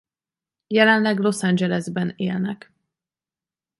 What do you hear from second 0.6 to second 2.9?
Jelenleg Los Angelesben élnek.